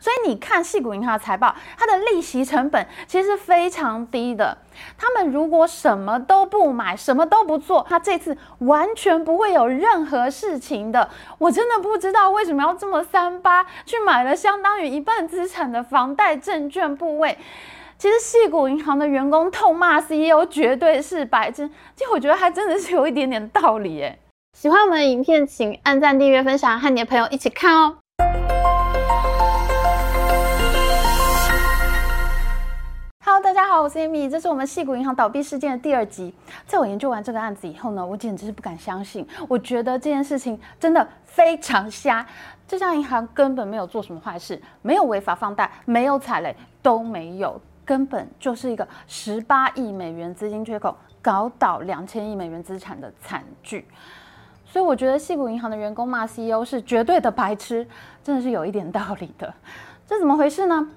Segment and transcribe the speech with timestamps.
[0.00, 4.58] 所以你看矽谷银行的财报，它的利息成本其实是非常低的。
[4.98, 11.08] 他们如果什么都不买，什么都不做，他这次完全不会有任何事情的。
[11.38, 17.38] 我真的不知道为什么要这么三八去买了相当于一半资产的房贷证券部位。
[17.96, 24.18] 其实矽谷银行的员工痛骂 CEO 绝对是白痴，其实我觉得还真的是有一点点道理耶。
[24.58, 27.98] 喜欢我们的影片，请按赞、订阅、分享，和你的朋友一起看哦。
[33.42, 36.32] 大家好，我是 Amy，这是我们戏谷银行倒闭事件的第二集。
[36.64, 42.24] 在我研究完这个案子以后呢，我简直是不敢相信，我觉得这件事情真的非常瞎。
[42.68, 53.88] 这家银行根本没有做什么坏事，没有违法放贷，没有踩雷，都没有，根本就是一个十八亿美元资金缺口，搞倒两千亿美元资产的惨剧。
[54.64, 57.84] 所以我觉得戏谷银行的员工骂 CEO 是绝对的白痴，
[58.22, 59.52] 真的是有一点道理的。
[60.06, 60.88] 这怎么回事呢？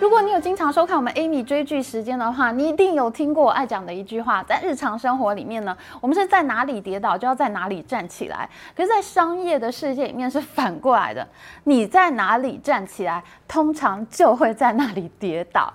[0.00, 11.28] 如果你有经常收看我们 Amy 追剧时间的话，你一定有听过我爱讲的一句话：在日常生活里面呢，我们是在哪里跌倒就要在哪里站起来；可是，在商业的世界里面是反过来的，
[11.64, 15.70] 你在哪里站起来，通常就会在那里跌倒。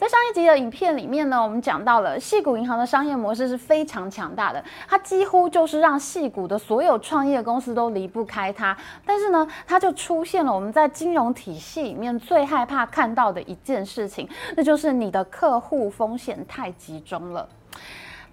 [0.00, 8.74] 在上一集的影片里面呢，我们讲到了戏谷银行的商业模式是非常强大的，它几乎就是让戏谷的所有创业公司都离不开它。
[9.04, 17.46] 但是呢，它就出现了我们在金融体系里面最害怕看到的一件事情，那就是你的客户风险太集中了。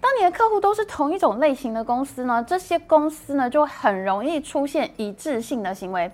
[0.00, 6.10] 当你的客户都是同一种类型的公司呢，这些公司呢就很容易出现一致性的行为。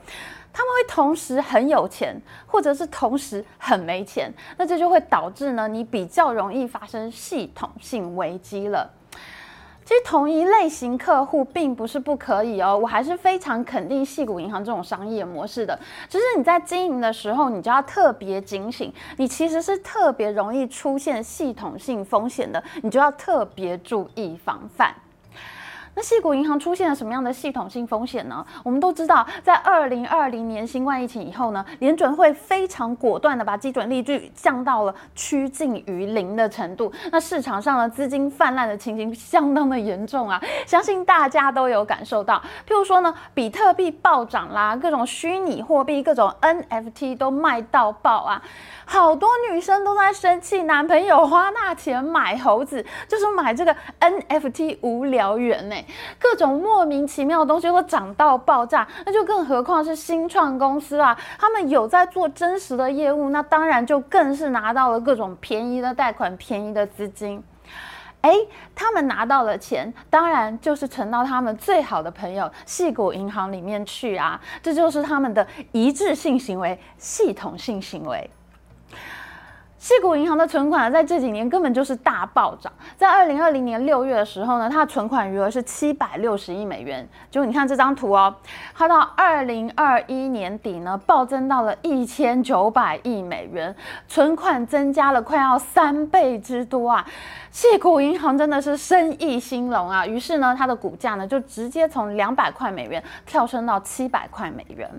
[0.55, 2.17] 他们会同时很有钱，
[2.47, 8.89] 或者是同时很没钱，那这就会导致呢，你比较容易发生系统性危机了。
[9.85, 15.79] 其实同一类型客户并不是不可以哦，我还是非常肯定矽谷银行这种商业模式的。
[16.09, 24.95] 只是你在经营的时候，你就要特别警醒，你其实是特别容易出现系统性风险的，你就要特别注意防范。
[25.95, 28.45] 那细谷银行出现了什么样的系统性风险呢？
[28.63, 36.93] 我们都知道，在二零二零年新冠疫情以后呢，联准会非常果断的把基准利率降到了趋近于零的程度。
[37.13, 42.43] 那市场上的资金泛滥的情形相当的严重啊，相信大家都有感受到。
[42.69, 48.43] 譬如说呢，比特币暴涨啦，各种虚拟货币、各种 NFT 都卖到爆啊。
[48.87, 55.77] 好多女生都在生气，男朋友花大钱买猴子，就是买这个 NFT 无聊猿呢，
[56.19, 67.43] 各种莫名其妙的东西都涨到爆炸，那就更何况是新创公司啊，他们有在做真实的业务，那当然就更是拿到了各种便宜的贷款、便宜的资金，
[68.21, 68.35] 哎，
[68.75, 78.31] 他们拿到了钱，当然就是存到他们最好的朋友矽谷银行里面去啊，这就是他们的一致性行为、系统性行为。
[79.85, 82.73] 矽谷银行的存款在这几年根本就是大暴涨。
[82.97, 87.07] 在二零二零年六月的时候呢，它的存款余额是七百六十亿美元。
[87.31, 88.35] 就你看这张图哦，
[88.75, 93.77] 它到二零二一年底呢，暴增到了一千九百亿美元，
[94.09, 97.07] 存款增加了快要三倍之多啊！
[97.53, 104.91] 矽谷银行真的是生意兴隆啊，于是呢，它的股价呢就直接从两百块美元跳升到七百块美元。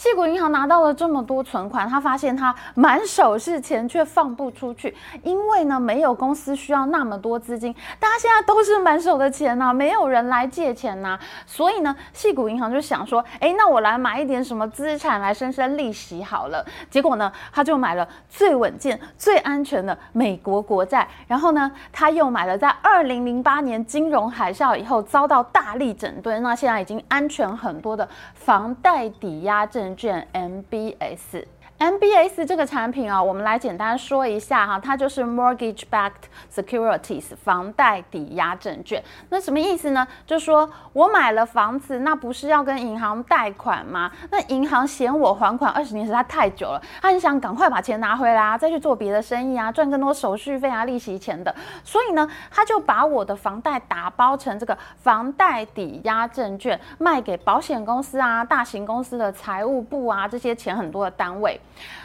[0.00, 16.64] 矽谷银行拿到了这么多存款，他发现他满手是钱却放不出去，因为呢，没有公司需要那么多资金，大家现在都是满手的钱呐、没有人来借钱呐、所以呢，矽谷银行就想说，哎，那我来买一点什么资产来生生利息好了。
[16.88, 31.59] 结果呢，他就买了最稳健、最安全的美国国债，然后呢，他又买了在二零零八年金融海啸以后遭到大力整顿，那现在已经安全很多的房贷抵押证券 MBS。
[31.80, 39.02] MBS 这个产品啊，我们来简单说一下哈，它就是 Mortgage-backed securities 房贷抵押证券。
[39.30, 40.06] 那什么意思呢？
[40.26, 44.12] 就说我买了房子，那不是要跟银行贷款吗？
[44.30, 51.54] 那银行嫌我还款二十年实在太久了，他很想赶快把钱拿回来啊，再去做别的生意啊，赚更多手续费啊、利息钱的。
[51.82, 61.58] 所以呢，他就把我的房贷打包成这个房贷抵押证券，卖给保险公司啊、大型公司的财务部啊这些钱很多的单位。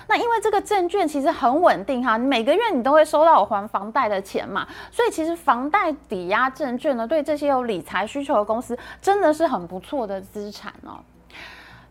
[0.08, 11.00] 那因为这个证券其实很稳定哈，每个月你都会收到我还房贷的钱嘛，所以其实房贷抵押证券呢，对这些有理财需求的公司真的是很不错的资产哦。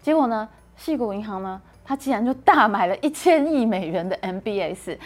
[0.00, 4.96] 结果呢，戏谷银行呢他竟然就大买了一千亿美元的 MBS。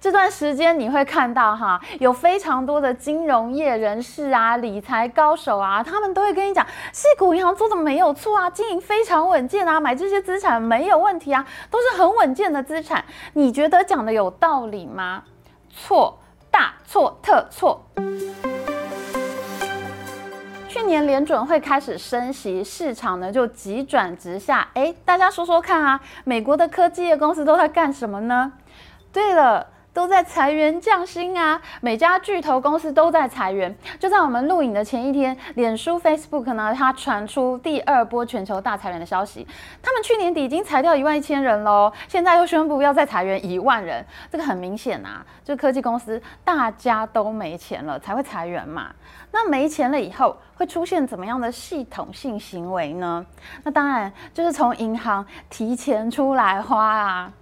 [0.00, 13.04] 这段时间你会看到哈，有非常多的金融业人士啊、理财高手啊，他们都会跟你讲，矽谷银行做的没有错啊，经营非常稳健啊，买这些资产没有问题啊，都是很稳健的资产。
[13.34, 15.24] 你觉得讲的有道理吗？
[15.70, 16.18] 错，
[16.50, 17.84] 大错特错。
[20.72, 24.66] 去年联准会开始升息，市场呢就急转直下。
[24.72, 28.50] 哎，大家说说看啊，美国的科技业公司都在干什么呢？
[29.12, 29.66] 对了。
[29.92, 31.60] 都在裁员降薪啊！
[31.80, 33.74] 每家巨头公司都在裁员。
[33.98, 39.46] 就在我们录影的前一天，脸书 Facebook 呢，它传出第二波全球大裁员的消息。
[39.82, 44.04] 他们去年底已经裁掉一万一千人喽，现在又宣布要再裁员一万人。
[44.30, 48.90] 这个很明显啊，就科技公司大家都没钱了才会裁员嘛。
[49.30, 53.24] 那没钱了以后会出现怎么样的系统性行为呢？
[53.62, 57.32] 那当然就是从银行提钱出来花啊。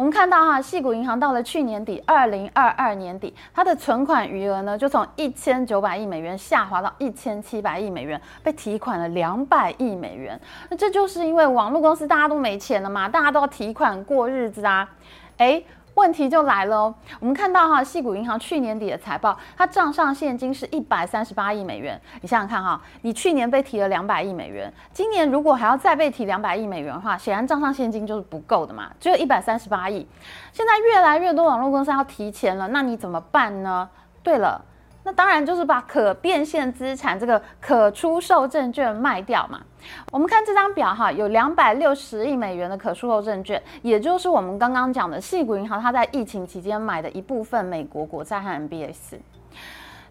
[0.00, 10.40] 我们看到哈，细谷银行到了去年底，二零二二年底，它的存款余额呢，就从一千九百亿美元下滑到一千七百亿美元，被提款了两百亿美元。
[10.70, 14.88] 那这就是因为网络公司大家都没钱了嘛，大家都要提款过日子啊，
[15.36, 15.62] 诶。
[15.94, 22.00] 问题就来了哦，我们看到哈，细谷银行去年底的财报，它账上现金是一百三十八亿美元。
[22.22, 30.06] 你想想看哈，你去年被提了两百亿美元，今年如果还要再被提两百亿美元的话，显然账上现金就是不够的嘛，只有一百三十八亿。
[30.52, 33.88] 现在越来越多网络公司要提钱了，那你怎么办呢？
[34.22, 34.64] 对了。
[35.02, 39.60] 那当然就是把可变现资产这个可出售证券卖掉嘛。
[40.12, 49.16] 我们看这张表哈，有两百六十亿美元的可出售证券，也就是我们刚刚讲的矽谷银行它在疫情期间买的一部分美国国债和 MBS。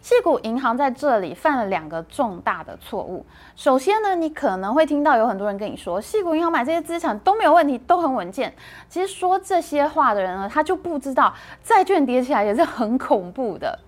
[0.02, 3.24] 矽谷银行在这里犯了两个重大的错误。
[3.54, 8.52] 首先呢，你可能会听到有很多人跟你说，矽谷银行买这些资产都没有问题，都很稳健。
[8.88, 11.32] 其实说这些话的人呢，他就不知道
[11.62, 13.78] 债券跌起来也是很恐怖的。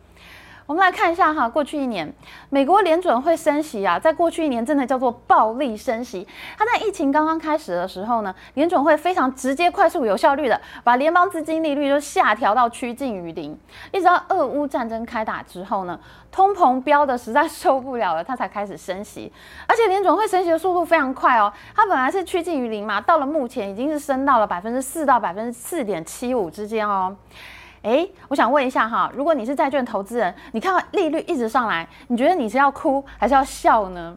[0.66, 2.10] 我们来看一下哈，过去一年，
[2.48, 6.26] 美国联准会升息啊，在过去一年真的叫做暴力升息。
[6.56, 13.58] 它在疫情刚刚开始的时候呢，联准会非常直接、快速、有效率的把联邦资金利率就下调到趋近于零，
[13.90, 15.98] 一直到俄乌战争开打之后呢，
[16.30, 19.32] 通膨飙的实在受不了了，它才开始升息。
[19.66, 27.16] 而且联准会升息的速度非常快哦，它本来是趋近于零嘛，到了目前已经是升到了百分之四到百分之四点七五之间哦。
[27.82, 34.16] 诶，我想问一下哈，如果你是债券投资人，你看到利率一直上来，你觉得你是要哭还是要笑呢？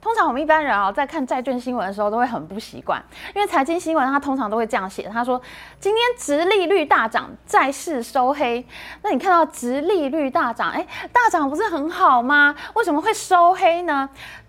[0.00, 3.02] 通常我们一般人啊，在看债券新闻的时候都会很不习惯，
[3.34, 5.40] 因为财经新闻它通常都会这样写，他说
[5.80, 8.64] 今天殖利率大涨，债市收黑。
[9.02, 12.54] 那你看到殖利率大涨，诶，大涨不是很好吗？
[12.74, 14.08] 为什么会收黑呢？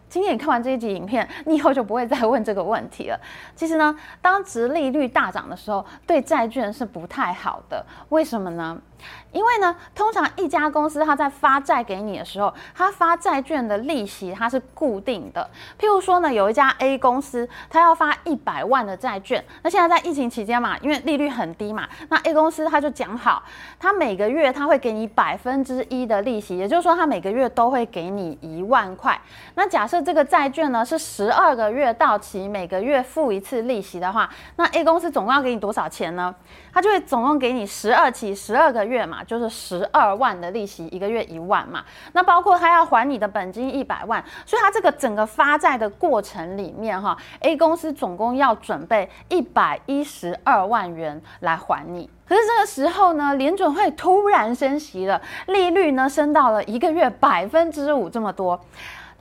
[0.10, 3.20] 今天你看完这一集影片，你以后就不会再问这个问题了。
[3.56, 7.86] 其实呢，当值利率大涨的时候，对债券是不太好的。
[8.10, 8.82] 为什么呢？
[9.32, 15.48] 因为呢，通常一家公司它在发债给你的时候，它发债券的利息它是固定的。
[15.80, 23.44] 譬如说呢，有一家 A 公司，它要发一百万的债券，那现在在疫情期间嘛，因为利率很低嘛，那 A 公司它就讲好，
[23.80, 29.20] 它每个月它会给你百分之一的利息，也就是说它每个月都会给你一万块。
[29.56, 36.34] 那假设这个债券呢是十二个月到期，每个月付一次利息的话，那 A 公司总共要给你多少钱呢？
[36.74, 39.24] 他就会总共给你十二期，十二个月嘛。
[39.24, 41.84] 就是十二万的利息，一个月一万嘛。
[42.14, 52.10] 那包括他要还你的本金一百万，所以他这个整个发债的过程里面，哈，A 公司总共要准备一百一十二万元来还你。
[52.28, 58.60] 可是这个时候呢，联准会突然升息了，利率呢升到了一个月百分之五这么多。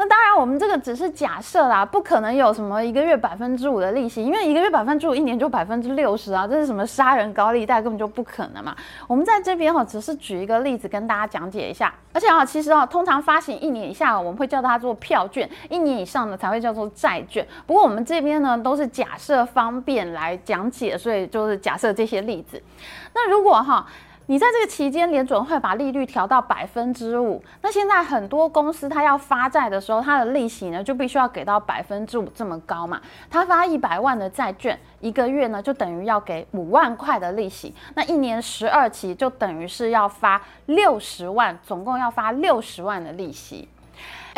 [0.00, 8.76] 那当然，我们这个只是假设啦，不可能有什么一个月百分之五的利息，因为一个月百分之五，一年就百分之六十啊，这是什么杀人高利贷，根本就不可能嘛。
[9.08, 11.92] 我们在这边哈，只是举一个例子跟大家讲解一下。
[12.12, 17.44] 而且啊，其实啊，通常发行一年以下，我们会叫它做票券；一年以上的才会叫做债券。
[17.66, 22.62] 不过我们这边呢，都是假设方便来讲解，所以就是假设这些例子。
[23.14, 23.84] 那如果哈。
[24.30, 27.42] 你在这个期间，联准会把利率调到百分之五。
[27.62, 33.00] 那现在很多公司它要发债的时候，它的利息呢就必须要给到百分之五这么高嘛。
[33.30, 37.74] 它发一百万的债券，一个月呢就等于要给五万块的利息。
[37.94, 43.66] 那一年十二期就等于是要发六十万，总共要发六十万的利息。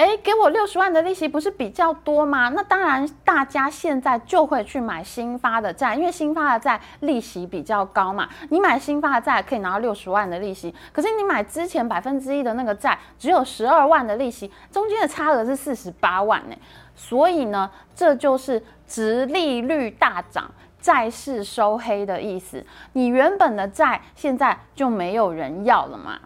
[0.01, 2.49] 诶，给我六十万的利息不是比较多吗？
[2.49, 8.27] 那当然，大家现在就会去买新发的债，因为新发的债利息比较高嘛。
[8.49, 16.57] 你买新发的债可以拿到六十万的利息，可是你买之前百分之一的那个债只有十二万的利息，中间的差额是四十八万呢。
[16.97, 20.51] 所以呢，这就是殖利率大涨。
[20.81, 22.65] 债市收黑的意思，
[22.95, 26.19] 你原本的债现在就没有人要了嘛。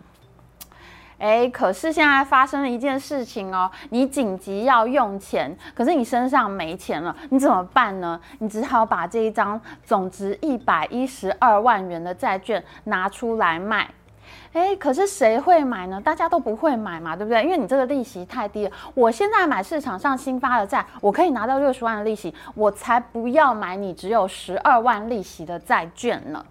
[1.19, 8.21] 哎，可是现在发生了一件事情哦，你紧急要用钱，可是你身上没钱了，你怎么办呢？
[8.39, 13.89] 你只好把这一张总值一百一十二万元的债券拿出来卖。
[14.53, 16.01] 哎，可是谁会买呢？
[16.01, 17.43] 大家都不会买嘛，对不对？
[17.43, 18.73] 因为你这个利息太低了。
[18.95, 26.45] 我现在买市场上新发的债，我可以拿到六十万的利息，我才不要买你只有十二万利息的债券呢。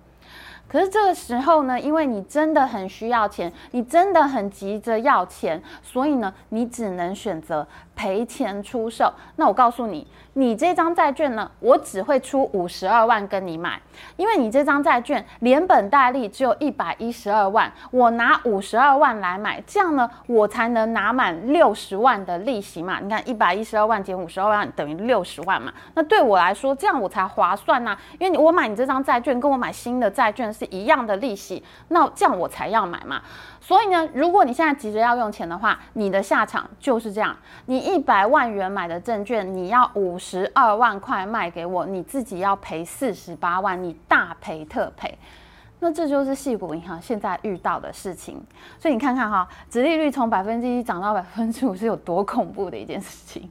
[0.73, 9.12] 可是这个时候呢，因为你真的很需要钱，你真的很急着要钱，所以呢，你只能选择赔钱出售。
[9.35, 13.81] 那我告诉你，你这张债券呢，我只会出五十二万跟你买，
[14.17, 23.00] 因为你这张债券连本带利只有一百一十二万，我拿五十二万来买，这样呢，我才能拿满六十万的利息嘛。
[23.00, 25.71] 你看，一百一十二万减五十二万等于六十万嘛。
[25.93, 33.21] 那对我来说，这样我才划算呐，因为你我买你这张债券，跟我买新的债券是一样的利息，那这样我才要买嘛。
[33.62, 37.35] 所以呢，如果你现在急着要用钱的话，你的下场就是这样：
[37.67, 45.17] 你一百万元买的证券，你要五十二万块卖给我，你自己要赔四十八万，你大赔特赔。
[45.79, 48.41] 那这就是矽谷银行现在遇到的事情。
[48.79, 53.49] 所以你看看哈，殖利率从百分之一涨到百分之五，是有多恐怖的一件事情。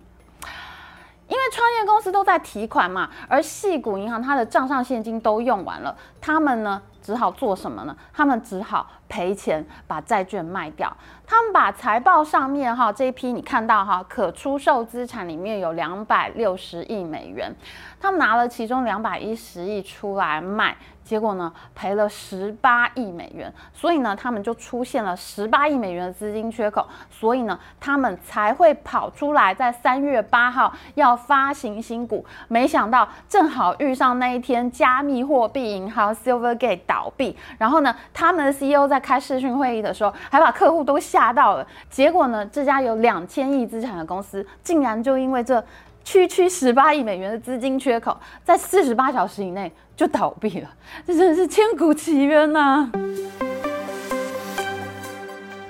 [1.28, 7.96] 因为创业公司都在提款嘛，而系股银行它的账上现金都用完了，他们呢，只好做什么呢？
[8.12, 10.94] 他们只好赔钱把债券卖掉。
[11.26, 17.54] 他们把财报上面哈这一批你看到哈可出售资产里面有两百六十亿美元，
[17.98, 20.76] 他们拿了其中两百一十亿出来卖。
[21.12, 32.24] 结果呢，赔了十八亿美元，所以呢，他们就出现了十八亿美元的资金缺口，所以呢，他们才会跑出来在三月八号要发行新股。
[32.48, 41.66] 没想到正好遇上那一天，加密货币银行 Silvergate 倒闭，然后呢，他们的 CEO 在开视讯会议的时候，还把客户都吓到了。
[41.90, 45.62] 结果呢，这家有两千亿资产的公司，竟然就因为这
[46.04, 49.70] 区区十八亿美元的资金缺口，在四十八小时以内。
[49.94, 50.68] 就倒闭了，
[51.06, 52.90] 这真的是千古奇冤呐、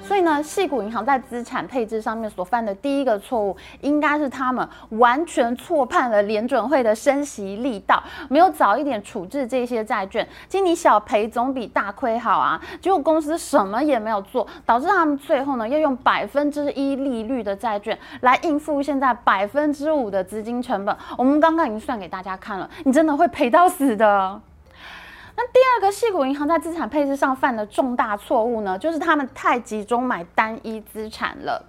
[0.04, 10.26] 所以呢，矽谷银行在资产配置上面所犯的第一个错误，应该是他们完全错判了联准会的升息力道，没有早一点处置这些债券。
[10.48, 12.60] 其实你小赔总比大亏好啊！
[12.80, 20.94] 结果公司什么也没有做，导致他们最后呢要用百分之一利率的债券来应付现在百分之五的资金成本。
[21.16, 24.40] 我们刚刚已经算给大家看了，你真的会赔到死的。
[25.42, 31.60] 那第二个系股银行在资产配置上犯的重大错误呢，就是他们太集中买单一资产了。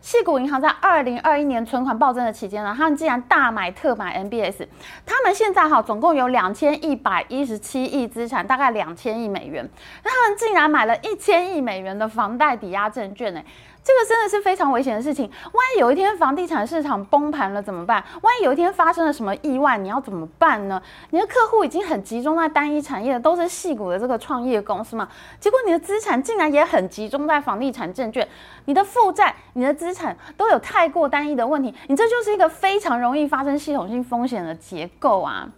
[0.00, 4.68] 矽谷银行在二零二一年存款暴增的期间呢，他们竟然大买特买 MBS。
[5.04, 9.68] 他们现在哈总共有两千一百一十七亿资产，大概两千亿美元。
[10.04, 13.42] 那他们竟然买了一千亿美元的房贷抵押证券呢？
[13.88, 15.24] 这个真的是非常危险的事情。
[15.24, 18.04] 万一有一天房地产市场崩盘了怎么办？
[18.20, 20.82] 万一有一天发生了什么意外，你要怎么办呢？
[21.08, 25.08] 你的客户已经很集中在单一产业，都是细股的这个创业公司嘛。
[25.40, 28.28] 结果你的资产竟然也很集中在房地产证券，
[28.66, 35.48] 你的负债、你的资产都有太过单一的问题，你这就是一个非常容易发生系统性风险的结构啊。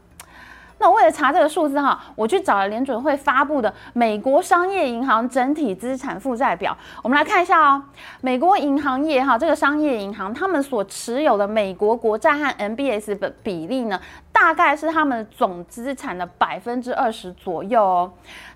[0.80, 6.76] 那我为了查这个数字哈，我去找了联准会发布的美国商业银行整体资产负债表。
[7.02, 7.82] 我们来看一下哦，
[8.22, 14.00] 美国银行业哈，这个商业银行他们所持有的美国国债和 MBS 的比例呢，
[14.32, 18.12] 大概是他们总资产的百分之二十左右哦。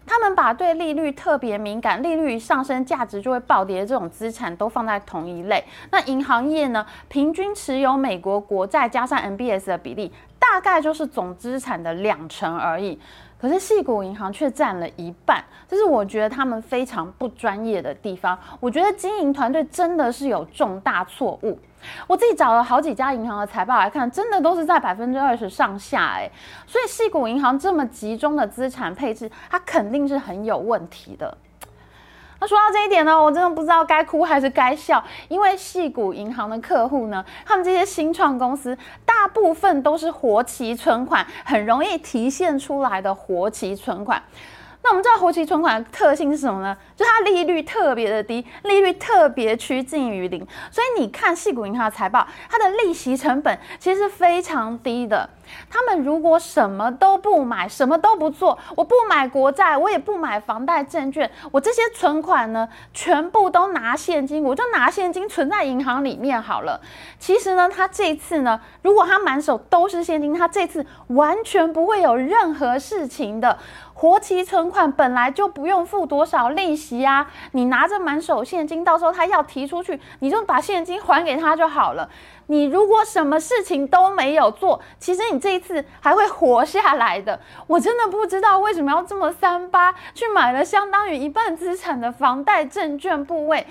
[0.06, 5.62] 他们把对利率特别敏感、利率上升价值就会暴跌的这种资产都放在同一类。
[5.90, 10.10] 那银行业呢，平均持有美国国债加上 MBS 的比例。
[10.52, 12.98] 大概就是总资产的两成而已，
[13.40, 18.38] 可是细谷银行却占了一半，这是我觉得他们非常不专业的地方。
[18.60, 21.58] 我觉得经营团队真的是有重大错误。
[22.06, 26.30] 我自己找了好几家银行的财报来看，真的都是在百分之二十上下哎，
[26.66, 31.36] 所以细谷银行这么集中的资产配置，它肯定是很有问题的。
[32.44, 44.22] 那说到这一点呢，我真的不知道该哭还是该笑，因为细谷银行的客户呢，他们这些新创公司大部分都是活期存款，很容易提现出来的活期存款。
[44.84, 46.76] 那我们知道活期存款的特性是什么呢？
[46.94, 50.46] 就它利率特别的低，利率特别趋近于零。
[50.70, 55.26] 所以你看矽谷银行的财报，它的利息成本其实是非常低的。
[55.70, 66.78] 他们如果什么都不买，什么都不做，我不买国债，我也不买房贷证券，我这些存款呢，全部都拿现金，我就拿现金存在银行里面好了。
[67.18, 73.58] 其实呢，他这次呢，如果他满手都是现金，他这次完全不会有任何事情的。
[74.04, 82.10] 活期存款本来就不用付多少利息啊，你拿着满手现金，到时候他要提出去，你就把现金还给他就好了。
[82.48, 87.40] 你如果什么事情都没有做，其实你这一次还会活下来的。
[87.66, 93.66] 我真的不知道为什么要这么三八去买了相当于一半资产的房贷证券部位。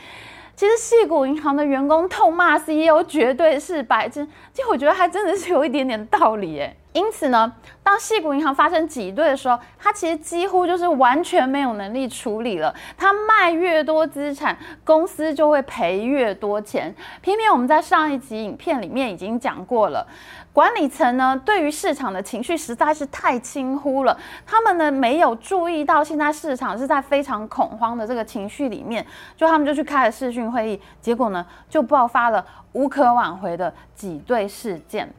[0.56, 6.76] 其实矽谷银行的员工痛骂 CEO 绝对是白痴，其实我觉得还真的是有一点点道理诶。
[6.94, 12.74] 因此呢，当矽谷银行发生挤兑的时候，它其实几乎就是完全没有能力处理了。
[12.96, 16.94] 它卖越多资产，公司就会赔越多钱。
[17.22, 20.08] 偏偏我们在上一集影片里面已经讲过了，
[20.54, 24.16] 管理层呢对于市场的情绪实在是太轻忽了。
[24.46, 29.04] 他们呢没有注意到现在市场是在非常恐慌的这个情绪里面，
[29.36, 35.12] 就他们就去开了视讯会议，结果呢就爆发了无可挽回的挤兑事件。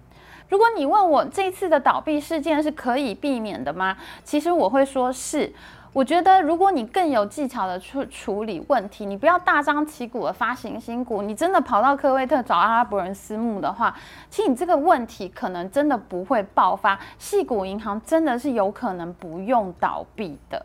[0.54, 3.96] 如果你问我这次的倒闭事件是可以避免的吗？
[4.22, 5.52] 其实我会说是。
[5.92, 13.92] 我觉得如果你更有技巧的去处理问题，你不要大张旗鼓的发行新股，你真的跑到科威特找阿拉伯人私募的话，
[14.30, 16.96] 其实你这个问题可能真的不会爆发。
[17.18, 20.64] 矽谷银行真的是有可能不用倒闭的。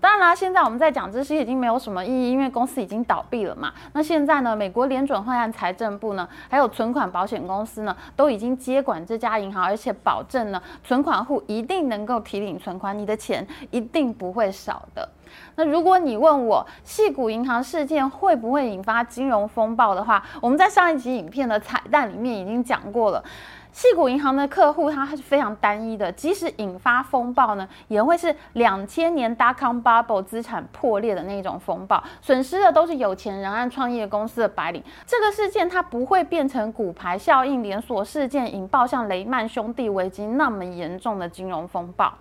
[0.00, 3.72] 当然啦，现在我们在讲这些已经没有什么意义，因为公司已经倒闭了嘛。
[3.92, 15.08] 那现在呢，美国联准会和财政部呢，还有存款保险公司呢，都已经接管这家银行，而且保证呢，存款户一定能够提领存款，你的钱一定不会少的。
[15.56, 23.22] 那如果你问我，矽谷银行事件会不会引发金融风暴的话，我们在上一集影片的彩蛋里面已经讲过了。
[23.72, 34.82] 细股银行的客户，它是非常单一的，即使引发风暴呢，也会是两千年 dot-com bubble 资产破裂的那种风暴，损失的都是有钱人和创业公司的白领。
[35.06, 42.12] 这个事件它不会变成股牌效应连锁事件，引爆像雷曼兄弟危机那么严重的金融风暴。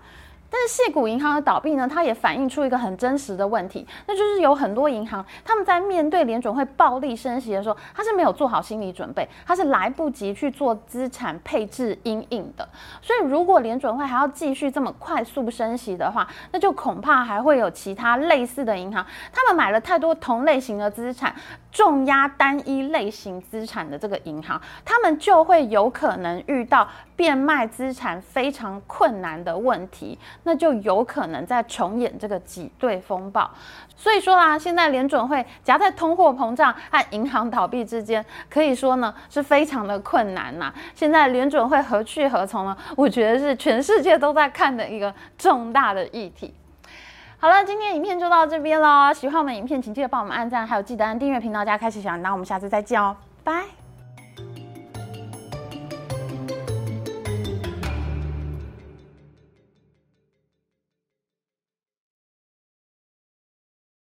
[0.50, 12.68] 但是矽谷银行的倒闭呢，它也反映出一个很真实的问题，那就是有很多银行，他们在面对联准会暴力升息的时候，它是没有做好心理准备，它是来不及去做资产配置因应的。
[13.02, 21.36] 所以，如果联准会还要继续这么快速升息的话，那就恐怕还会有其他类似的银行，他们买了太多同类型的资产，
[21.78, 30.18] 重压单一类型资产的这个银行，他们就会有可能遇到变卖资产非常困难的问题。
[30.42, 33.48] 那就有可能再重演这个挤兑风暴，
[33.96, 40.74] 所以说啦，现在联准会夹在通货膨胀和银行倒闭之间，可以说呢是非常的困难呐。
[40.96, 42.76] 现在联准会何去何从呢？
[42.96, 46.52] 我觉得是全世界都在看的一个重大的议题。
[47.40, 49.14] 好了，今天影片就到这边了。
[49.14, 52.32] 喜欢我们影片，请记得帮我们按赞，还有记得按订阅频道加开启小铃铛。
[52.32, 53.77] 我们下次再见哦，拜。